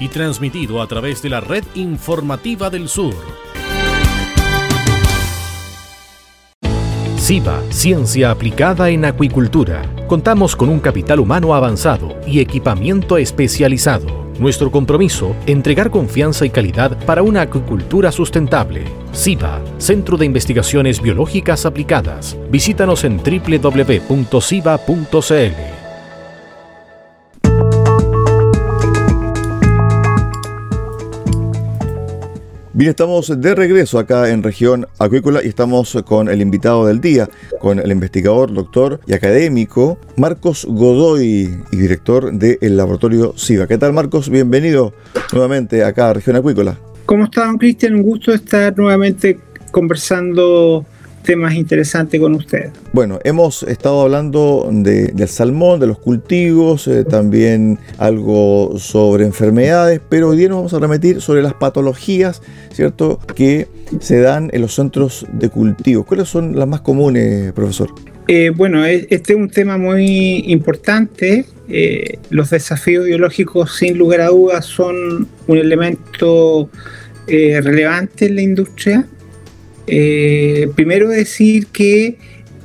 [0.00, 3.14] y transmitido a través de la red informativa del sur.
[7.22, 9.82] SIBA, Ciencia Aplicada en Acuicultura.
[10.08, 14.32] Contamos con un capital humano avanzado y equipamiento especializado.
[14.40, 18.82] Nuestro compromiso, entregar confianza y calidad para una acuicultura sustentable.
[19.12, 22.36] SIBA, Centro de Investigaciones Biológicas Aplicadas.
[22.50, 24.12] Visítanos en www.siba.cl.
[32.74, 37.28] Bien, estamos de regreso acá en región acuícola y estamos con el invitado del día,
[37.60, 43.66] con el investigador, doctor y académico Marcos Godoy y director del laboratorio SIVA.
[43.66, 44.30] ¿Qué tal Marcos?
[44.30, 44.94] Bienvenido
[45.34, 46.78] nuevamente acá a región acuícola.
[47.04, 47.94] ¿Cómo está, don Cristian?
[47.94, 49.38] Un gusto estar nuevamente
[49.70, 50.86] conversando
[51.22, 52.70] temas interesantes con usted.
[52.92, 60.30] Bueno, hemos estado hablando del salmón, de los cultivos, eh, también algo sobre enfermedades, pero
[60.30, 62.42] hoy día nos vamos a remitir sobre las patologías,
[62.72, 63.68] ¿cierto?, que
[64.00, 66.04] se dan en los centros de cultivo.
[66.04, 67.90] ¿Cuáles son las más comunes, profesor?
[68.28, 71.44] Eh, bueno, este es un tema muy importante.
[71.68, 76.68] Eh, los desafíos biológicos, sin lugar a dudas, son un elemento
[77.26, 79.06] relevante en la industria
[79.86, 82.16] eh, primero decir que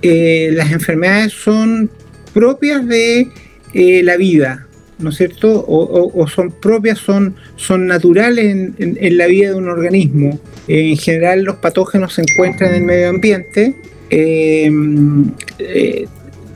[0.02, 1.90] eh, las enfermedades son
[2.34, 3.28] propias de
[3.74, 4.68] eh, la vida,
[5.00, 5.66] ¿no es cierto?
[5.68, 8.46] O, son propias, son, son naturales
[8.78, 10.40] en, la vida de un organismo.
[10.68, 13.76] en general los patógenos se encuentran en el medio ambiente.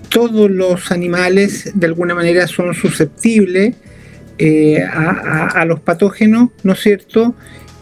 [0.10, 3.76] todos los animales de alguna manera son susceptibles
[4.94, 7.36] a, los patógenos, ¿no es cierto?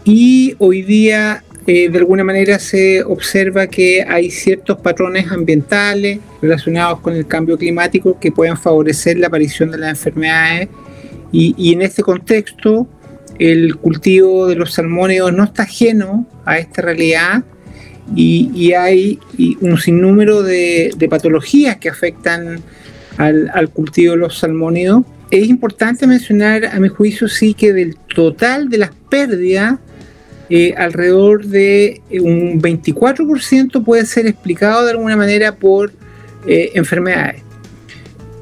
[0.04, 6.98] Y hoy día eh, de alguna manera se observa que hay ciertos patrones ambientales relacionados
[6.98, 10.68] con el cambio climático que pueden favorecer la aparición de las enfermedades
[11.30, 12.88] y, en este contexto
[13.38, 17.44] el cultivo de los salmónidos no está ajeno a esta realidad
[18.16, 19.20] y, hay
[19.60, 22.60] un sinnúmero de, patologías que afectan
[23.16, 25.04] al, al cultivo de los salmónidos.
[25.30, 29.78] Es importante mencionar, a mi juicio, sí que del total de las pérdidas,
[30.52, 35.92] eh, alrededor de eh, un 24% puede ser explicado de alguna manera por
[36.44, 37.42] eh, enfermedades.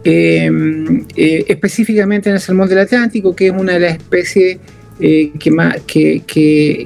[0.05, 4.57] específicamente en el salmón del Atlántico, que es una de las especies
[4.99, 6.23] que, más, que,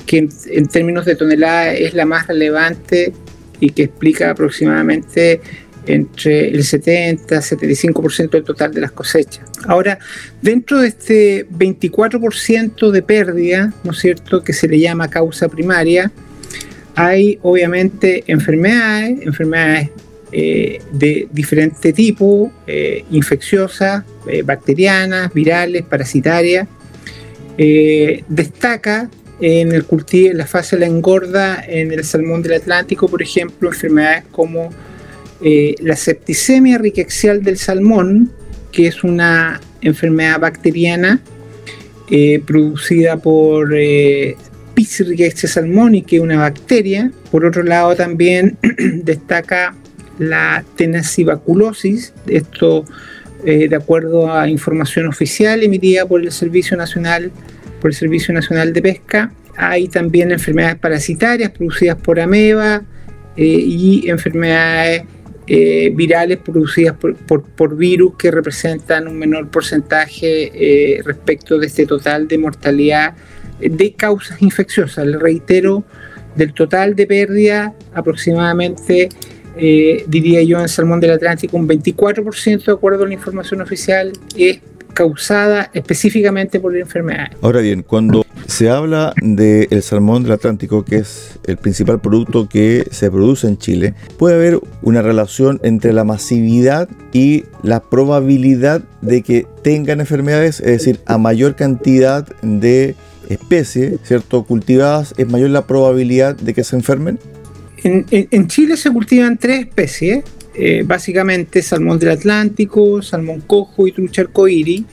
[0.09, 3.13] en, términos de tonelada es la más relevante
[3.61, 5.41] y que explica aproximadamente
[5.87, 9.45] entre el 70 y 75% del total de las cosechas.
[9.67, 9.99] Ahora,
[10.41, 16.13] dentro de este 24% de pérdida, ¿no es cierto?, que se le llama causa primaria,
[16.95, 19.91] hay obviamente enfermedades, enfermedades
[20.35, 26.67] eh, de diferente tipo, eh, infecciosas, eh, bacterianas, virales, parasitarias.
[28.29, 29.11] destaca
[29.41, 33.23] en el cultivo, en la fase de la engorda, en el salmón del Atlántico, por
[33.23, 34.71] ejemplo, enfermedades como
[35.43, 38.33] eh, la septicemia riquexial del salmón,
[38.71, 41.21] que es una enfermedad bacteriana
[42.15, 44.37] eh, producida por eh,
[44.75, 45.03] Pis
[45.35, 47.11] salmoni, que es una bacteria.
[47.31, 48.59] Por otro lado, también
[49.03, 49.75] destaca
[50.19, 52.85] la tenacibaculosis, esto
[53.47, 57.31] eh, de acuerdo a información oficial emitida por el Servicio Nacional,
[57.81, 59.33] por el Servicio Nacional de Pesca.
[59.57, 62.83] Hay también enfermedades parasitarias producidas por ameba
[63.37, 65.05] y enfermedades
[65.47, 72.29] eh, virales producidas por, virus que representan un menor porcentaje eh, respecto de este total
[72.29, 73.15] de mortalidad
[73.61, 75.07] de causas infecciosas.
[75.07, 75.85] Le reitero,
[76.37, 79.09] del total de pérdida, aproximadamente,
[79.57, 84.13] eh, diría yo, en Salmón del Atlántico, un 24% de acuerdo a la información oficial
[84.37, 84.61] es
[84.93, 87.31] causada específicamente por la enfermedad.
[87.41, 92.87] Ahora bien, cuando se habla del salmón del Atlántico, que es el principal producto que
[92.91, 99.23] se produce en Chile, puede haber una relación entre la masividad y la probabilidad de
[99.23, 102.95] que tengan enfermedades, es decir, a mayor cantidad de
[103.29, 107.19] especies, ¿cierto?, cultivadas, es mayor la probabilidad de que se enfermen.
[107.85, 114.23] En, Chile se cultivan tres especies, eh, básicamente salmón del Atlántico, salmón cojo y trucha
[114.23, 114.85] arcoíris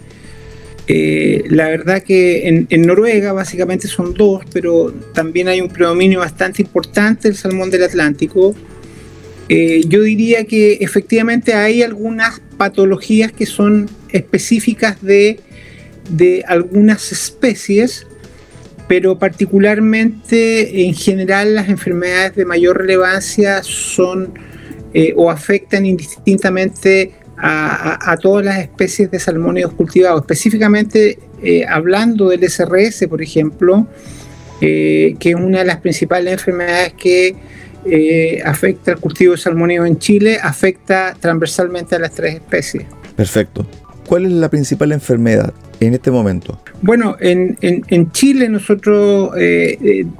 [0.91, 6.63] Eh, la verdad que en, Noruega básicamente son dos, pero también hay un predominio bastante
[6.63, 8.55] importante del salmón del Atlántico.
[9.49, 15.39] Eh, yo diría que efectivamente hay algunas patologías que son específicas de,
[16.09, 18.07] de algunas especies,
[18.87, 24.33] pero particularmente en general las enfermedades de mayor relevancia son
[24.91, 30.21] eh, o afectan indistintamente a, todas las especies de salmónidos cultivados.
[30.21, 33.87] Específicamente eh, hablando del SRS, por ejemplo,
[34.59, 37.35] eh, que es una de las principales enfermedades que
[38.43, 42.83] afecta al cultivo de salmónidos en Chile, afecta transversalmente a las tres especies.
[43.15, 43.65] Perfecto.
[44.05, 46.61] ¿Cuál es la principal enfermedad en este momento?
[46.81, 49.31] Bueno, en, Chile nosotros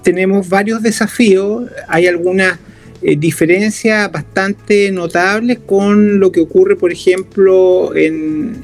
[0.04, 1.66] tenemos varios desafíos.
[1.90, 2.60] Hay algunas
[3.02, 8.64] eh, diferencias bastante notables con lo que ocurre, por ejemplo, en,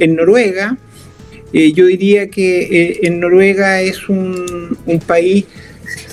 [0.00, 0.76] Noruega.
[1.52, 4.46] Eh, yo diría que eh, en Noruega es un,
[5.06, 5.46] país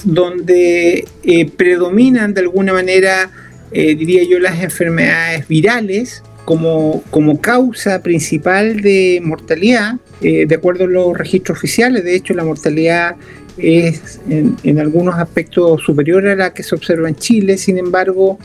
[0.03, 1.05] donde
[1.57, 3.31] predominan de alguna manera,
[3.71, 11.17] diría yo, las enfermedades virales como, como causa principal de mortalidad, de acuerdo a los
[11.17, 12.03] registros oficiales.
[12.03, 13.17] De hecho, la mortalidad
[13.57, 18.39] es en, algunos aspectos superior a la que se observa en Chile, sin embargo,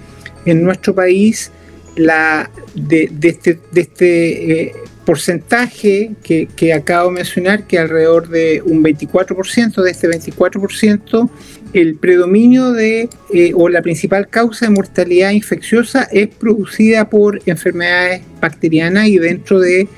[0.45, 1.51] en nuestro país,
[1.97, 4.73] la, de, este, este eh,
[5.05, 11.31] porcentaje que, acabo de mencionar, que alrededor de un 24%, de este 24%,
[11.73, 18.23] el predominio de, eh, o la principal causa de mortalidad infecciosa es producida por enfermedades
[18.41, 19.89] bacterianas y dentro de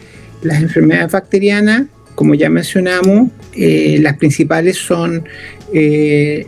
[0.43, 1.87] las enfermedades bacterianas
[2.21, 5.25] como ya mencionamos, eh, las principales son
[5.73, 6.47] eh,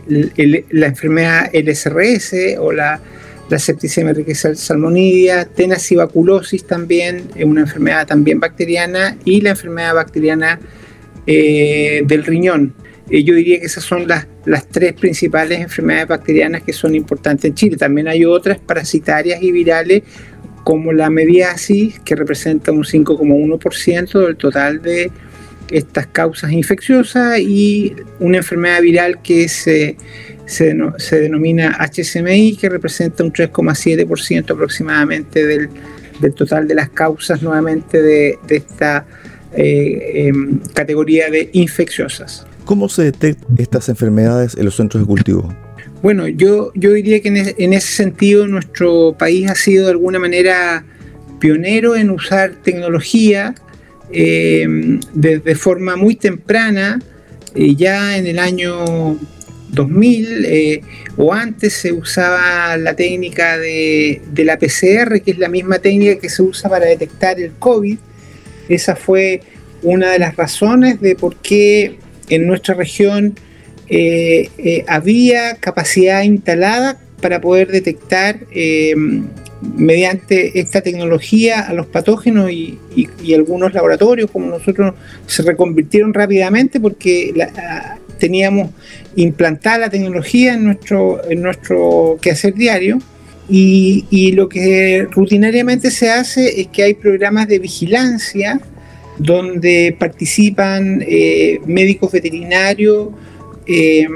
[0.69, 3.01] la enfermedad LSRS o la,
[3.49, 10.59] la septicemia riqueza salmonidia, tenacibaculosis también, es una enfermedad también bacteriana, y la enfermedad bacteriana
[11.25, 12.75] eh, del riñón.
[13.09, 17.55] yo diría que esas son las, las tres principales enfermedades bacterianas que son importantes en
[17.55, 17.77] Chile.
[17.77, 20.03] También hay otras parasitarias y virales
[20.63, 25.11] como la mediasis, que representa un 5,1% del total de
[25.69, 29.97] estas causas infecciosas y una enfermedad viral que se,
[30.45, 30.75] se,
[31.11, 35.69] denomina HSMI, que representa un 3,7% aproximadamente del,
[36.35, 39.05] total de las causas nuevamente de, esta
[39.53, 42.45] eh, em, categoría de infecciosas.
[42.65, 45.53] ¿Cómo se detectan estas enfermedades en los centros de cultivo?
[46.03, 50.83] Bueno, yo, yo diría que en, ese sentido nuestro país ha sido de alguna manera
[51.39, 53.55] pionero en usar tecnología
[54.11, 54.67] eh,
[55.13, 57.01] de, forma muy temprana,
[57.55, 59.17] eh, ya en el año
[59.69, 60.81] 2000 eh,
[61.15, 66.27] o antes se usaba la técnica de, la PCR, que es la misma técnica que
[66.27, 67.97] se usa para detectar el COVID.
[68.67, 69.39] Esa fue
[69.81, 71.97] una de las razones de por qué
[72.27, 73.35] en nuestra región
[74.87, 78.39] había capacidad instalada para poder detectar
[79.75, 82.79] mediante esta tecnología a los patógenos y,
[83.33, 84.93] algunos laboratorios como nosotros
[85.25, 87.33] se reconvirtieron rápidamente porque
[88.19, 88.69] teníamos
[89.15, 92.99] implantada la tecnología en nuestro, en nuestro quehacer diario.
[93.49, 98.59] Y, lo que rutinariamente se hace es que hay programas de vigilancia
[99.17, 103.09] donde participan eh, médicos veterinarios
[103.65, 104.07] eh,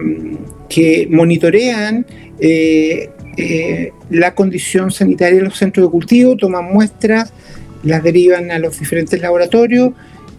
[0.70, 2.06] que monitorean
[2.40, 7.32] eh, eh, la condición sanitaria de los centros de cultivo, toman muestras,
[7.84, 9.92] las derivan a los diferentes laboratorios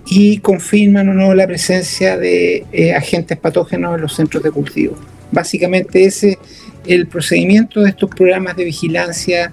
[0.06, 4.96] y confirman o no la presencia de agentes patógenos en los centros de cultivo.
[5.30, 6.38] Básicamente ese es
[6.86, 9.52] el procedimiento de estos programas de vigilancia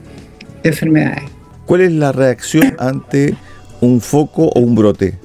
[0.64, 1.24] de enfermedades.
[1.66, 3.36] ¿Cuál es la reacción ante
[3.82, 5.16] un foco o un brote?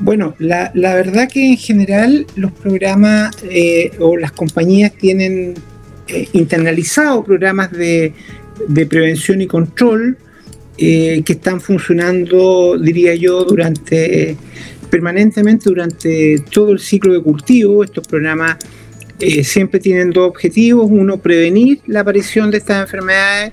[0.00, 5.54] Bueno, la, verdad que en general los programas eh, o las compañías tienen
[6.06, 8.12] eh, internalizado programas de,
[8.88, 10.16] prevención y control
[10.76, 14.36] eh, que están funcionando, diría yo, durante
[14.88, 17.82] permanentemente durante todo el ciclo de cultivo.
[17.82, 18.56] Estos programas
[19.18, 20.86] eh, siempre tienen dos objetivos.
[20.88, 23.52] Uno, prevenir la aparición de estas enfermedades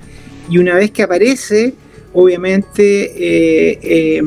[0.49, 1.73] y una vez que aparece,
[2.13, 4.21] obviamente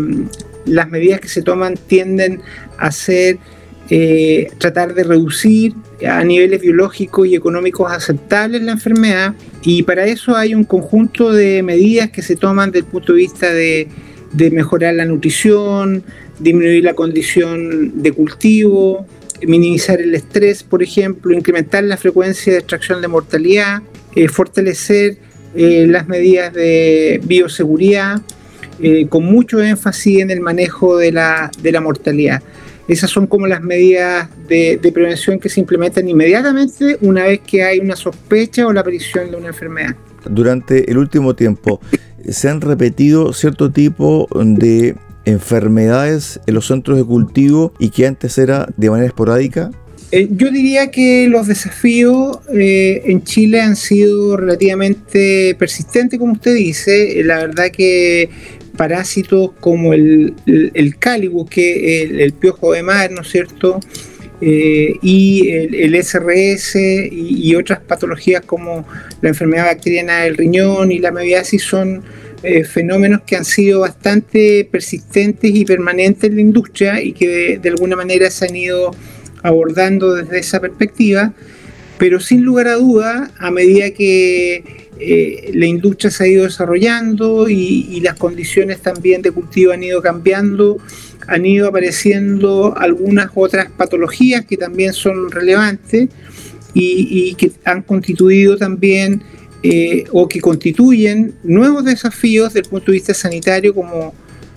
[0.69, 2.41] las medidas que se toman tienden
[2.79, 3.39] a ser
[4.59, 5.73] tratar de reducir
[6.07, 11.63] a niveles biológicos y económicos aceptables la enfermedad y para eso hay un conjunto de
[11.63, 13.89] medidas que se toman desde el punto de vista de,
[14.51, 16.05] mejorar la nutrición,
[16.39, 19.07] disminuir la condición de cultivo,
[19.47, 23.83] minimizar el estrés, por ejemplo, incrementar la frecuencia de extracción de mortalidad,
[24.15, 25.19] eh, fortalecer
[25.55, 28.21] eh, las medidas de bioseguridad,
[29.09, 32.43] con mucho énfasis en el manejo de la, de la mortalidad.
[32.89, 37.81] Esas son como las medidas de, prevención que se implementan inmediatamente una vez que hay
[37.81, 39.95] una sospecha o la aparición de una enfermedad.
[40.25, 41.81] Durante el último tiempo,
[42.27, 48.39] ¿se han repetido cierto tipo de enfermedades en los centros de cultivo y que antes
[48.39, 49.71] era de manera esporádica?
[50.11, 56.55] Eh, yo diría que los desafíos eh, en Chile han sido relativamente persistentes, como usted
[56.55, 57.23] dice.
[57.25, 58.31] La verdad que
[58.79, 63.81] parásitos como el, el, que el, el, piojo de mar, ¿no es cierto?
[64.41, 66.77] Eh, y el, SRS
[67.11, 68.87] y, otras patologías como
[69.21, 72.05] la enfermedad bacteriana del riñón y la mebiasis son
[72.45, 77.69] eh, fenómenos que han sido bastante persistentes y permanentes en la industria y que de
[77.69, 78.93] alguna manera se han ido
[79.43, 81.33] abordando desde esa perspectiva,
[81.99, 87.49] pero sin lugar a duda, a medida que eh, la industria se ha ido desarrollando
[87.49, 90.79] y, las condiciones también de cultivo han ido cambiando,
[91.27, 96.09] han ido apareciendo algunas otras patologías que también son relevantes
[96.75, 99.23] y, que han constituido también
[99.63, 104.15] eh, o que constituyen nuevos desafíos desde el punto de vista sanitario como,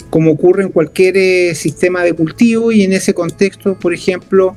[0.10, 2.72] como ocurre en cualquier eh, sistema de cultivo.
[2.72, 4.56] Y en ese contexto, por ejemplo,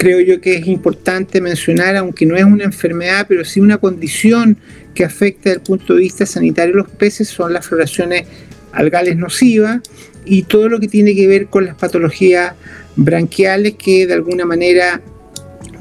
[0.00, 4.56] creo yo que es importante mencionar, aunque no es una enfermedad, pero sí una condición
[4.94, 8.26] que afecta desde el punto de vista sanitario los peces, son las floraciones
[8.72, 9.80] algales nocivas
[10.24, 12.54] y todo lo que tiene que ver con las patologías
[12.96, 15.02] branquiales que de alguna manera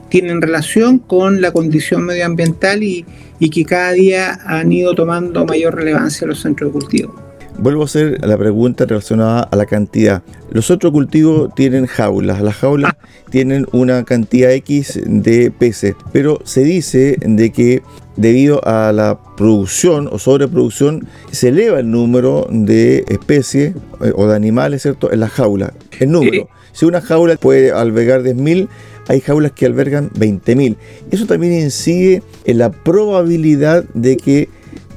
[0.09, 3.05] tienen relación con la condición medioambiental y,
[3.39, 7.28] y que cada día han ido tomando mayor relevancia los centros de cultivo.
[7.61, 10.23] Vuelvo a hacer la pregunta relacionada a la cantidad.
[10.49, 12.41] Los otros cultivos tienen jaulas.
[12.41, 12.93] Las jaulas
[13.31, 17.81] tienen una cantidad X de peces, pero se dice de que
[18.15, 24.35] debido a la producción o sobreproducción se eleva el número de especies eh, o de
[24.37, 25.11] animales, ¿cierto?
[25.11, 25.73] En las jaulas.
[25.99, 26.47] El número.
[26.71, 28.69] Si una jaula puede albergar 10.000,
[29.09, 30.77] hay jaulas que albergan 20.000.
[31.11, 34.47] Eso también incide en la probabilidad de que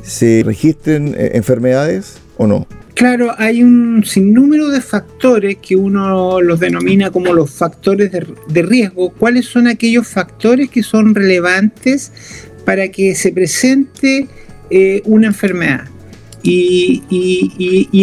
[0.03, 2.67] se registren eh, enfermedades o no?
[2.95, 9.11] Claro, hay un sinnúmero de factores que uno los denomina como los factores de, riesgo.
[9.11, 12.13] ¿Cuáles son aquellos factores que son relevantes
[12.65, 14.29] para que se presente
[14.71, 15.89] eh, una enfermedad?
[16.45, 17.03] Y,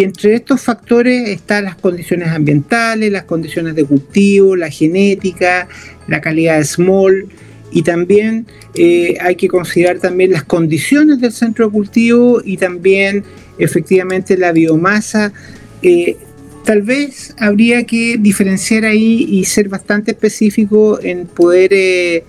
[0.03, 5.67] entre estos factores están las condiciones ambientales, las condiciones de cultivo, la genética,
[6.07, 7.27] la calidad de small
[7.71, 13.23] y también eh, hay que considerar también las condiciones del centro de cultivo y también
[13.57, 15.31] efectivamente la biomasa.
[15.81, 16.17] Eh,
[16.65, 22.23] tal vez habría que diferenciar ahí y ser bastante específico en poder eh,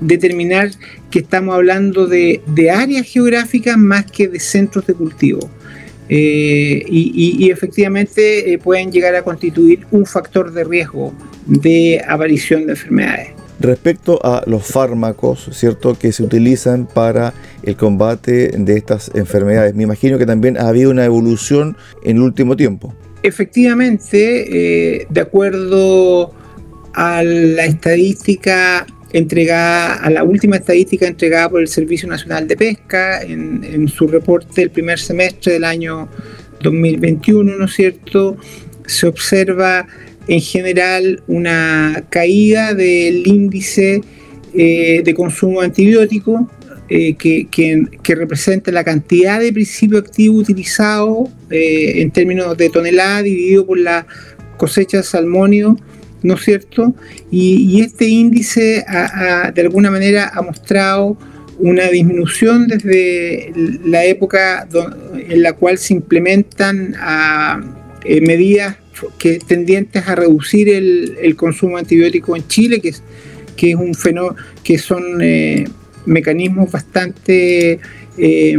[0.00, 0.70] determinar
[1.10, 5.50] que estamos hablando de, áreas geográficas más que de centros de cultivo.
[6.08, 11.14] Y, efectivamente pueden llegar a constituir un factor de riesgo
[11.46, 13.41] de aparición de enfermedades.
[13.60, 17.32] Respecto a los fármacos, ¿cierto?, que se utilizan para
[17.62, 22.22] el combate de estas enfermedades, me imagino que también ha habido una evolución en el
[22.22, 22.94] último tiempo.
[23.22, 26.32] Efectivamente, eh, de acuerdo
[26.94, 33.22] a la estadística entregada, a la última estadística entregada por el Servicio Nacional de Pesca
[33.22, 36.08] en, en su reporte del primer semestre del año
[36.62, 38.36] 2021, ¿no es cierto?,
[38.86, 39.86] se observa
[40.28, 44.02] en general una caída del índice
[44.54, 46.42] eh, de consumo de antibióticos
[46.88, 53.64] eh, que, representa la cantidad de principio activo utilizado eh, en términos de tonelada dividido
[53.64, 54.06] por la
[54.58, 55.78] cosecha de salmonio,
[56.22, 56.94] ¿no es cierto?
[57.30, 58.84] Y, este índice
[59.54, 61.16] de alguna manera ha mostrado
[61.58, 63.52] una disminución desde
[63.84, 64.68] la época
[65.28, 67.60] en la cual se implementan ah,
[68.04, 68.76] medidas
[69.18, 73.02] que tendientes a reducir el, consumo antibiótico en Chile, que es,
[73.56, 75.64] que es un fenómeno, que son eh,
[76.06, 77.80] mecanismos bastante,
[78.18, 78.58] eh,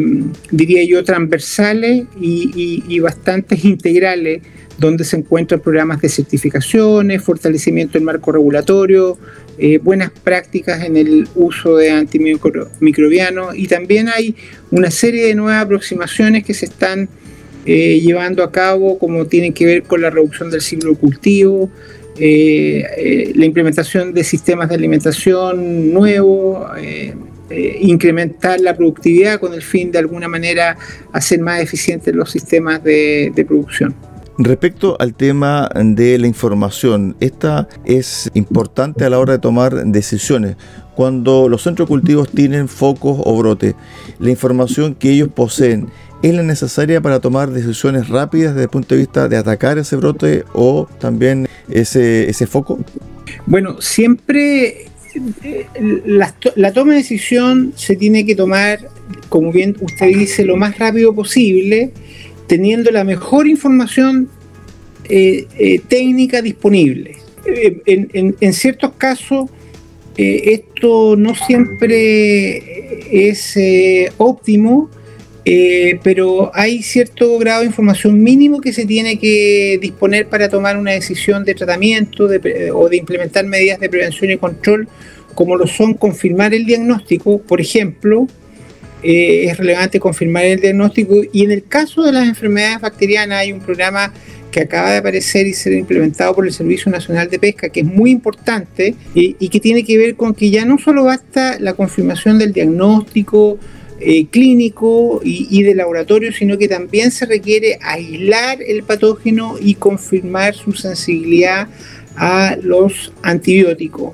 [0.52, 4.42] diría yo, transversales y, y, bastante integrales,
[4.78, 9.18] donde se encuentran programas de certificaciones, fortalecimiento del marco regulatorio,
[9.60, 14.36] eh, buenas prácticas en el uso de antimicrobianos y también hay
[14.72, 17.08] una serie de nuevas aproximaciones que se están
[17.66, 21.70] eh, llevando a cabo, como tienen que ver con la reducción del ciclo cultivo,
[22.20, 26.68] eh, eh, la implementación de sistemas de alimentación nuevos,
[27.80, 30.76] incrementar la productividad con el fin de alguna manera
[31.12, 33.94] hacer más eficientes los sistemas de, de producción.
[34.40, 40.56] Respecto al tema de la información, esta es importante a la hora de tomar decisiones.
[40.96, 43.76] Cuando los centros cultivos tienen focos o brotes,
[44.20, 45.90] la información que ellos poseen
[46.24, 49.98] es la necesaria para tomar decisiones rápidas desde el punto de vista de atacar ese
[49.98, 52.80] brote o también ese, ese foco?
[53.46, 54.88] Bueno, siempre
[55.44, 55.66] eh,
[56.06, 58.80] la, toma de decisión se tiene que tomar,
[59.30, 61.92] como bien usted dice, lo más rápido posible,
[62.48, 64.30] teniendo la mejor información
[65.10, 67.18] eh, eh, técnica disponible.
[67.46, 69.50] En, ciertos casos,
[70.16, 72.64] esto no siempre
[73.12, 73.58] es
[74.18, 74.90] óptimo,
[75.46, 80.92] pero hay cierto grado de información mínimo que se tiene que disponer para tomar una
[80.92, 82.30] decisión de tratamiento
[82.74, 84.88] o de implementar medidas de prevención y control,
[85.34, 88.28] como lo son confirmar el diagnóstico, por ejemplo,
[89.04, 93.52] eh, es relevante confirmar el diagnóstico y en el caso de las enfermedades bacterianas hay
[93.52, 94.14] un programa
[94.50, 97.86] que acaba de aparecer y ser implementado por el Servicio Nacional de Pesca, que es
[97.86, 102.38] muy importante y, que tiene que ver con que ya no solo basta la confirmación
[102.38, 103.58] del diagnóstico
[104.06, 110.56] eh, clínico y, de laboratorio, sino que también se requiere aislar el patógeno y confirmar
[110.56, 111.70] su sensibilidad
[112.18, 114.14] a los antibióticos.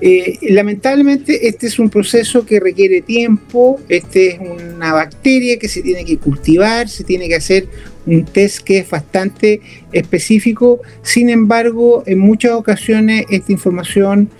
[0.00, 5.82] Eh, lamentablemente este es un proceso que requiere tiempo, este es una bacteria que se
[5.82, 7.66] tiene que cultivar, se tiene que hacer
[8.06, 9.60] un test que es bastante
[9.90, 14.30] específico, sin embargo en muchas ocasiones esta información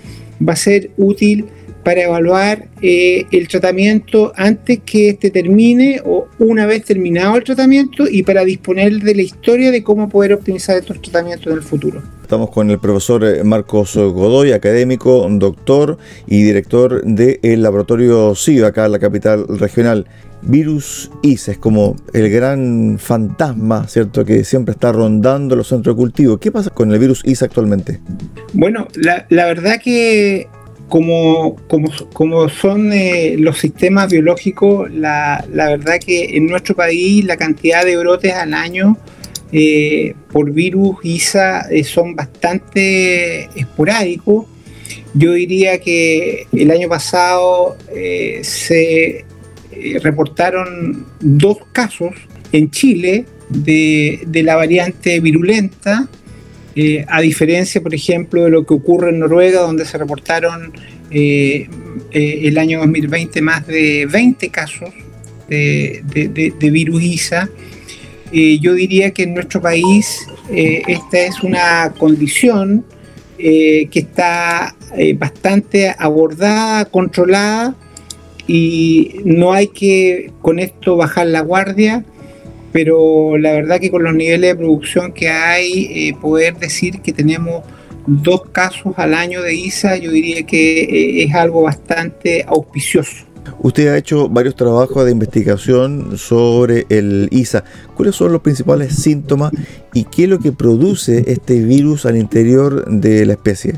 [0.41, 1.47] va a ser útil
[1.85, 8.09] para evaluar eh, el tratamiento antes que este termine o una vez terminado el tratamiento
[8.09, 12.03] y para disponer de la historia de cómo poder optimizar estos tratamientos en el futuro.
[12.23, 18.85] Estamos con el profesor eh, Marcos Godoy, académico, doctor y director del laboratorio CIVA acá
[18.85, 20.07] en la capital regional.
[20.43, 26.01] Virus ISA es como el gran fantasma, ¿cierto?, que siempre está rondando los centros de
[26.01, 26.39] cultivo.
[26.39, 28.01] ¿Qué pasa con el virus ISA actualmente?
[28.53, 30.49] Bueno, la, verdad que
[30.89, 31.57] como,
[32.13, 37.85] como, son eh, los sistemas biológicos, la, la verdad que en nuestro país la cantidad
[37.85, 38.97] de brotes al año
[39.53, 44.47] eh, por virus ISA eh, son bastante esporádicos.
[45.15, 47.77] Yo diría que el año pasado
[48.43, 49.25] se
[50.03, 52.15] reportaron dos casos
[52.53, 56.09] en Chile de, la variante virulenta,
[57.09, 60.73] a diferencia, por ejemplo, de lo que ocurre en Noruega, donde se reportaron
[61.11, 64.91] el año 2020 más de 20 casos
[65.49, 66.03] de,
[66.59, 67.49] de virus ISA.
[68.33, 72.85] Eh, yo diría que en nuestro país eh, esta es una condición
[73.39, 74.75] eh, que está
[75.17, 77.75] bastante abordada, controlada
[78.47, 82.05] y no hay que con esto bajar la guardia,
[82.73, 87.63] pero la verdad que con los niveles de producción que hay, poder decir que tenemos
[88.07, 93.29] dos casos al año de ISA, yo diría que es algo bastante auspicioso.
[93.61, 97.65] Usted ha hecho varios trabajos de investigación sobre el ISA.
[97.95, 99.53] ¿Cuáles son los principales síntomas
[99.95, 103.75] y qué es lo que produce este virus al interior de la especie?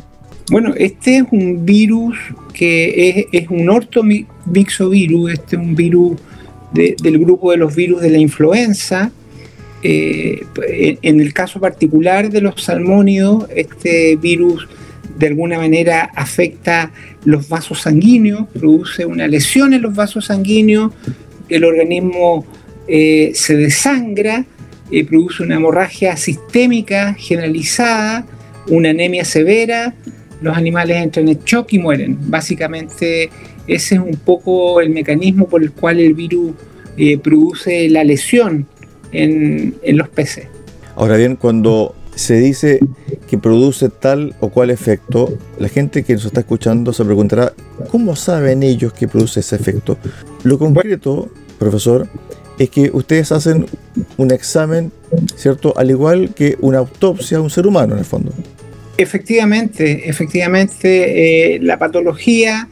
[0.51, 2.19] Bueno, este es un virus
[2.53, 6.21] que es, un ortomixovirus, este es un virus
[6.73, 9.11] del grupo de los virus de la influenza.
[9.83, 10.45] Eh,
[11.03, 14.69] en el caso particular de los salmónidos, este virus
[15.19, 16.93] de alguna manera afecta
[17.25, 20.93] los vasos sanguíneos, produce una lesión en los vasos sanguíneos,
[21.49, 22.47] el organismo
[22.89, 24.45] eh, se desangra,
[24.91, 28.27] eh, produce una hemorragia sistémica generalizada,
[28.69, 29.95] una anemia severa,
[30.41, 32.19] los animales entran en shock y mueren.
[32.29, 33.31] Básicamente
[33.67, 36.53] ese es un poco el mecanismo por el cual el virus
[36.97, 38.67] eh, produce la lesión
[39.13, 40.47] en, en los peces.
[40.97, 42.81] Ahora bien, cuando se dice
[43.29, 47.53] que produce tal o cual efecto, la gente que nos está escuchando se preguntará,
[47.91, 49.97] ¿cómo saben ellos que produce ese efecto?
[50.43, 52.09] Lo concreto, profesor,
[52.59, 53.67] es que ustedes hacen
[54.19, 54.93] un examen,
[55.35, 55.73] ¿cierto?
[55.77, 58.33] Al igual que una autopsia a un ser humano, en el fondo.
[59.01, 62.69] Efectivamente, efectivamente, eh, la patología,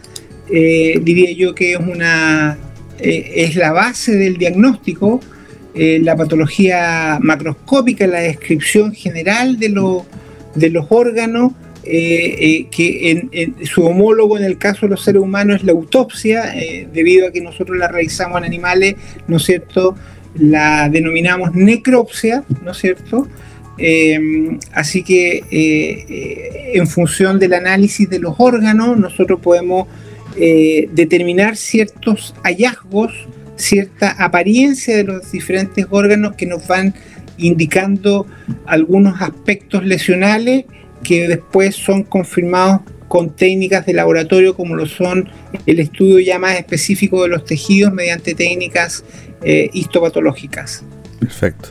[0.53, 2.59] eh, diría yo que es una
[2.99, 5.21] eh, es la base del diagnóstico
[5.75, 9.69] la patología macroscópica, la descripción general de,
[10.57, 11.53] de los órganos,
[11.85, 12.67] que
[13.63, 16.53] su homólogo en el caso de los seres humanos es la autopsia,
[16.93, 18.97] debido a que nosotros la realizamos en animales,
[19.29, 19.95] ¿no es cierto?
[20.35, 23.29] La denominamos necropsia, ¿no es cierto?
[24.73, 25.45] Así que
[26.75, 29.87] en función del análisis de los órganos, nosotros podemos
[30.37, 33.13] determinar ciertos hallazgos
[33.59, 36.95] cierta apariencia de los diferentes órganos que nos van
[37.37, 38.27] indicando
[38.67, 40.65] algunos aspectos lesionales
[41.03, 45.29] que después son confirmados con técnicas de laboratorio como lo son
[45.67, 49.05] el estudio ya más específico de los tejidos mediante técnicas
[49.43, 50.85] eh, histopatológicas.
[51.19, 51.71] Perfecto.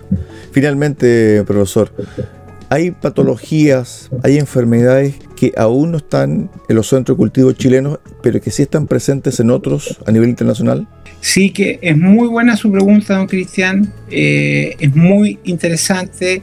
[0.51, 1.91] Finalmente, profesor,
[2.69, 8.41] ¿hay patologías, hay enfermedades que aún no están en los centros de cultivo chilenos, pero
[8.41, 10.87] que sí están presentes en otros a nivel internacional?
[11.21, 13.93] Sí, que es muy buena su pregunta, don Cristian.
[14.09, 16.41] Eh, es muy interesante.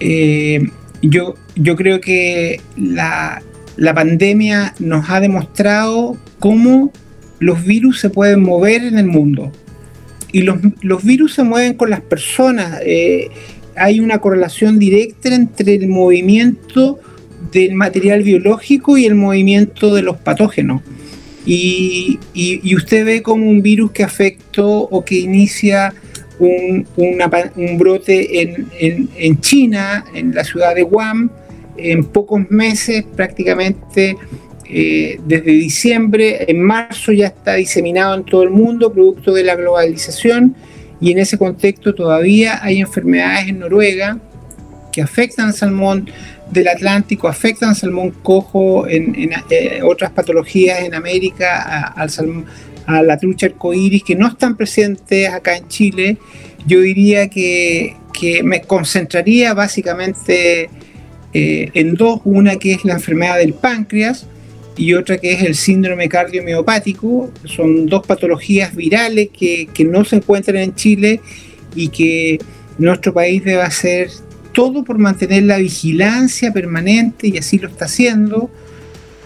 [0.00, 0.70] Eh,
[1.02, 3.42] yo, yo creo que la,
[3.76, 6.92] la pandemia nos ha demostrado cómo
[7.38, 9.52] los virus se pueden mover en el mundo.
[10.32, 12.80] Y los, los virus se mueven con las personas.
[12.84, 13.28] Eh,
[13.76, 16.98] hay una correlación directa entre el movimiento
[17.52, 20.82] del material biológico y el movimiento de los patógenos.
[21.44, 22.18] Y,
[22.74, 25.92] usted ve como un virus que afectó o que inicia
[26.38, 31.30] un, un brote en, en, en, China, en la ciudad de Wuhan,
[31.76, 34.16] en pocos meses prácticamente
[34.74, 39.54] eh, desde diciembre, en marzo ya está diseminado en todo el mundo, producto de la
[39.54, 40.56] globalización,
[41.00, 44.18] y en ese contexto todavía hay enfermedades en Noruega
[44.92, 46.08] que afectan al salmón
[46.50, 52.06] del Atlántico, afectan al salmón cojo, en, eh, otras patologías en América, a,
[52.86, 56.16] a la trucha arcoíris, que no están presentes acá en Chile.
[56.66, 60.70] Yo diría que, que me concentraría básicamente
[61.32, 64.26] eh, en dos, una que es la enfermedad del páncreas,
[64.76, 67.30] y otra que es el síndrome cardiomiopático.
[67.44, 71.20] Son dos patologías virales que, que, no se encuentran en Chile
[71.74, 72.38] y que
[72.78, 74.08] nuestro país debe hacer
[74.52, 78.50] todo por mantener la vigilancia permanente, y así lo está haciendo,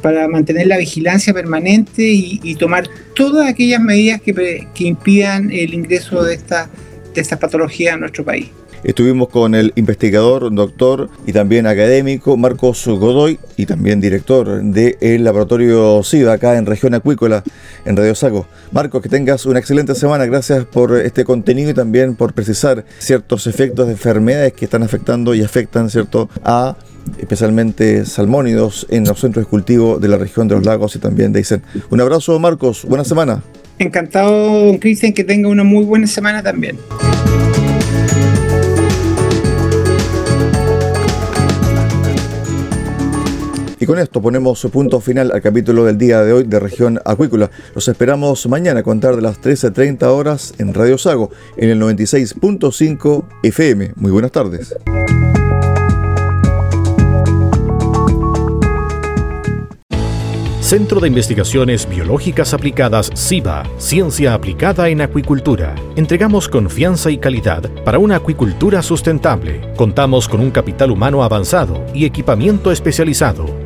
[0.03, 6.23] para mantener la vigilancia permanente y, tomar todas aquellas medidas que, que impidan el ingreso
[6.23, 6.71] de esta,
[7.15, 8.49] de esta patología a nuestro país.
[8.85, 16.03] Estuvimos con el investigador, doctor y también académico Marcos Godoy y también director del laboratorio
[16.03, 17.43] SIVA acá en región acuícola
[17.85, 18.47] en Radio Saco.
[18.73, 20.27] Marcos, que tengas una excelente semana.
[20.27, 25.35] Gracias por este contenido y también por precisar ciertos efectos de enfermedades que están afectando
[25.35, 26.77] y afectan cierto a
[27.19, 31.33] especialmente salmónidos en los centros de cultivo de la región de los lagos y también
[31.33, 31.63] de Aysén.
[31.91, 32.85] Un abrazo, Marcos.
[32.85, 33.43] Buena semana.
[33.79, 36.79] Encantado, don Cristian, que tenga una muy buena semana también.
[43.87, 47.53] Con esto ponemos punto final al capítulo del día de hoy de Región Acuícola.
[47.73, 53.25] Los esperamos mañana a contar de las 13.30 horas en Radio Sago, en el 96.5
[53.45, 53.93] FM.
[53.95, 54.75] Muy buenas tardes.
[60.61, 65.77] Centro de Investigaciones Biológicas Aplicadas CIBA, Ciencia Aplicada en Acuicultura.
[65.95, 69.61] Entregamos confianza y calidad para una acuicultura sustentable.
[69.77, 73.66] Contamos con un capital humano avanzado y equipamiento especializado.